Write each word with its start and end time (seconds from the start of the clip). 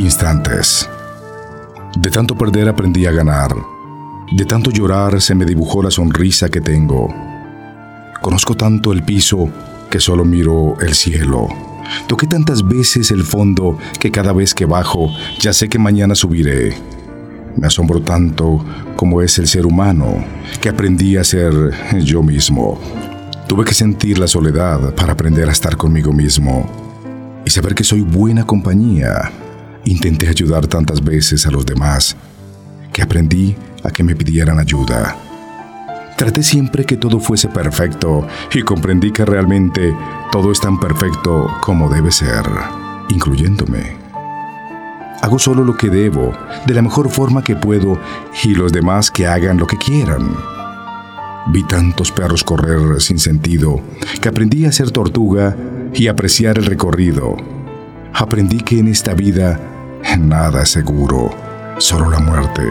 Instantes. 0.00 0.88
De 1.94 2.10
tanto 2.10 2.34
perder 2.34 2.70
aprendí 2.70 3.04
a 3.04 3.12
ganar. 3.12 3.54
De 4.32 4.46
tanto 4.46 4.70
llorar 4.70 5.20
se 5.20 5.34
me 5.34 5.44
dibujó 5.44 5.82
la 5.82 5.90
sonrisa 5.90 6.48
que 6.48 6.62
tengo. 6.62 7.12
Conozco 8.22 8.56
tanto 8.56 8.92
el 8.92 9.02
piso 9.02 9.50
que 9.90 10.00
solo 10.00 10.24
miro 10.24 10.80
el 10.80 10.94
cielo. 10.94 11.48
Toqué 12.06 12.26
tantas 12.26 12.66
veces 12.66 13.10
el 13.10 13.24
fondo 13.24 13.76
que 13.98 14.10
cada 14.10 14.32
vez 14.32 14.54
que 14.54 14.64
bajo 14.64 15.12
ya 15.38 15.52
sé 15.52 15.68
que 15.68 15.78
mañana 15.78 16.14
subiré. 16.14 16.78
Me 17.58 17.66
asombro 17.66 18.00
tanto 18.00 18.64
como 18.96 19.20
es 19.20 19.38
el 19.38 19.48
ser 19.48 19.66
humano 19.66 20.24
que 20.62 20.70
aprendí 20.70 21.18
a 21.18 21.24
ser 21.24 21.52
yo 22.02 22.22
mismo. 22.22 22.80
Tuve 23.46 23.66
que 23.66 23.74
sentir 23.74 24.18
la 24.18 24.28
soledad 24.28 24.94
para 24.94 25.12
aprender 25.12 25.50
a 25.50 25.52
estar 25.52 25.76
conmigo 25.76 26.10
mismo 26.10 26.66
y 27.44 27.50
saber 27.50 27.74
que 27.74 27.84
soy 27.84 28.00
buena 28.00 28.46
compañía 28.46 29.30
Intenté 29.84 30.28
ayudar 30.28 30.66
tantas 30.66 31.02
veces 31.02 31.46
a 31.46 31.50
los 31.50 31.64
demás 31.64 32.16
que 32.92 33.02
aprendí 33.02 33.56
a 33.84 33.90
que 33.90 34.02
me 34.02 34.14
pidieran 34.14 34.58
ayuda. 34.58 35.16
Traté 36.16 36.42
siempre 36.42 36.84
que 36.84 36.96
todo 36.96 37.18
fuese 37.18 37.48
perfecto 37.48 38.26
y 38.52 38.62
comprendí 38.62 39.10
que 39.10 39.24
realmente 39.24 39.94
todo 40.30 40.52
es 40.52 40.60
tan 40.60 40.78
perfecto 40.78 41.48
como 41.62 41.88
debe 41.88 42.12
ser, 42.12 42.44
incluyéndome. 43.08 43.96
Hago 45.22 45.38
solo 45.38 45.64
lo 45.64 45.76
que 45.76 45.88
debo, 45.88 46.32
de 46.66 46.74
la 46.74 46.82
mejor 46.82 47.10
forma 47.10 47.42
que 47.42 47.56
puedo, 47.56 47.98
y 48.42 48.54
los 48.54 48.72
demás 48.72 49.10
que 49.10 49.26
hagan 49.26 49.58
lo 49.58 49.66
que 49.66 49.76
quieran. 49.76 50.34
Vi 51.48 51.62
tantos 51.64 52.12
perros 52.12 52.44
correr 52.44 53.00
sin 53.00 53.18
sentido 53.18 53.80
que 54.20 54.28
aprendí 54.28 54.66
a 54.66 54.72
ser 54.72 54.90
tortuga 54.90 55.56
y 55.94 56.08
apreciar 56.08 56.58
el 56.58 56.66
recorrido. 56.66 57.36
Aprendí 58.12 58.58
que 58.60 58.78
en 58.78 58.88
esta 58.88 59.14
vida 59.14 59.58
Nada 60.18 60.62
es 60.62 60.70
seguro, 60.70 61.30
solo 61.78 62.10
la 62.10 62.18
muerte. 62.18 62.62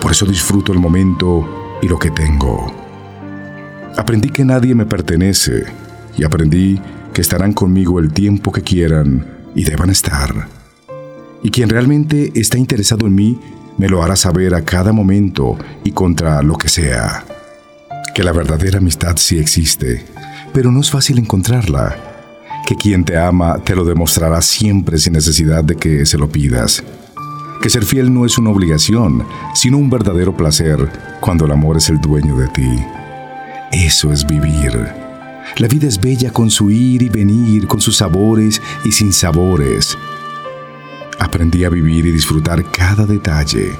Por 0.00 0.10
eso 0.10 0.26
disfruto 0.26 0.72
el 0.72 0.78
momento 0.78 1.78
y 1.80 1.88
lo 1.88 1.98
que 1.98 2.10
tengo. 2.10 2.72
Aprendí 3.96 4.30
que 4.30 4.44
nadie 4.44 4.74
me 4.74 4.86
pertenece 4.86 5.64
y 6.16 6.24
aprendí 6.24 6.80
que 7.12 7.20
estarán 7.20 7.52
conmigo 7.52 8.00
el 8.00 8.12
tiempo 8.12 8.50
que 8.52 8.62
quieran 8.62 9.26
y 9.54 9.64
deban 9.64 9.90
estar. 9.90 10.48
Y 11.42 11.50
quien 11.50 11.68
realmente 11.68 12.32
está 12.34 12.58
interesado 12.58 13.06
en 13.06 13.14
mí 13.14 13.40
me 13.78 13.88
lo 13.88 14.02
hará 14.02 14.16
saber 14.16 14.54
a 14.54 14.64
cada 14.64 14.92
momento 14.92 15.56
y 15.84 15.92
contra 15.92 16.42
lo 16.42 16.56
que 16.56 16.68
sea. 16.68 17.24
Que 18.14 18.24
la 18.24 18.32
verdadera 18.32 18.78
amistad 18.78 19.16
sí 19.16 19.38
existe, 19.38 20.04
pero 20.52 20.72
no 20.72 20.80
es 20.80 20.90
fácil 20.90 21.18
encontrarla 21.18 22.05
que 22.66 22.74
quien 22.74 23.04
te 23.04 23.16
ama 23.16 23.58
te 23.60 23.76
lo 23.76 23.84
demostrará 23.84 24.42
siempre 24.42 24.98
sin 24.98 25.12
necesidad 25.12 25.62
de 25.62 25.76
que 25.76 26.04
se 26.04 26.18
lo 26.18 26.28
pidas. 26.28 26.82
Que 27.62 27.70
ser 27.70 27.84
fiel 27.84 28.12
no 28.12 28.26
es 28.26 28.38
una 28.38 28.50
obligación, 28.50 29.24
sino 29.54 29.78
un 29.78 29.88
verdadero 29.88 30.36
placer 30.36 30.90
cuando 31.20 31.46
el 31.46 31.52
amor 31.52 31.76
es 31.76 31.88
el 31.88 32.00
dueño 32.00 32.36
de 32.36 32.48
ti. 32.48 32.68
Eso 33.70 34.12
es 34.12 34.26
vivir. 34.26 34.72
La 35.58 35.68
vida 35.68 35.86
es 35.86 36.00
bella 36.00 36.32
con 36.32 36.50
su 36.50 36.68
ir 36.70 37.02
y 37.02 37.08
venir, 37.08 37.68
con 37.68 37.80
sus 37.80 37.98
sabores 37.98 38.60
y 38.84 38.90
sin 38.90 39.12
sabores. 39.12 39.96
Aprendí 41.20 41.64
a 41.64 41.70
vivir 41.70 42.04
y 42.04 42.10
disfrutar 42.10 42.64
cada 42.72 43.06
detalle. 43.06 43.70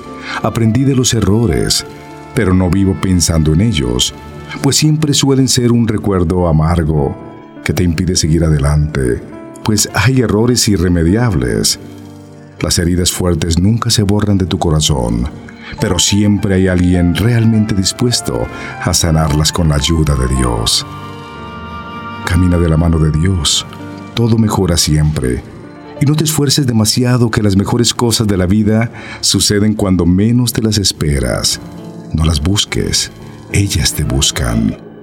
Aprendí 0.43 0.85
de 0.85 0.95
los 0.95 1.13
errores, 1.13 1.85
pero 2.37 2.55
no 2.55 2.71
vivo 2.71 2.97
pensando 3.03 3.53
en 3.53 3.63
ellos, 3.63 4.15
pues 4.63 4.77
siempre 4.77 5.13
suelen 5.13 5.49
ser 5.49 5.73
un 5.73 5.89
recuerdo 5.89 6.47
amargo 6.47 7.26
que 7.67 7.73
te 7.73 7.83
impide 7.83 8.15
seguir 8.15 8.45
adelante, 8.45 9.21
pues 9.65 9.89
hay 9.93 10.21
errores 10.21 10.69
irremediables. 10.69 11.81
Las 12.61 12.79
heridas 12.79 13.11
fuertes 13.11 13.59
nunca 13.59 13.91
se 13.91 14.05
borran 14.05 14.39
de 14.39 14.47
tu 14.47 14.57
corazón, 14.57 15.29
pero 15.81 15.99
siempre 15.99 16.55
hay 16.55 16.69
alguien 16.69 17.17
realmente 17.17 17.75
dispuesto 17.75 18.47
a 18.85 18.95
sanarlas 18.95 19.51
con 19.51 19.69
la 19.69 19.75
ayuda 19.75 20.15
de 20.15 20.29
Dios. 20.37 20.87
Camina 22.25 22.57
de 22.57 22.69
la 22.69 22.77
mano 22.77 23.01
de 23.01 23.11
Dios, 23.11 23.67
todo 24.15 24.39
mejora 24.39 24.77
siempre. 24.77 25.43
Y 26.01 26.07
no 26.07 26.15
te 26.15 26.23
esfuerces 26.23 26.69
demasiado 26.69 27.33
que 27.33 27.43
las 27.43 27.57
mejores 27.57 27.93
cosas 27.95 28.29
de 28.29 28.37
la 28.37 28.47
vida 28.47 28.93
suceden 29.23 29.75
cuando 29.75 30.07
menos 30.07 30.53
te 30.53 30.63
las 30.63 30.79
esperas. 30.79 31.61
No 32.13 32.25
las 32.27 32.41
busques, 32.41 33.11
ellas 33.51 33.93
te 33.93 34.05
buscan. 34.05 34.86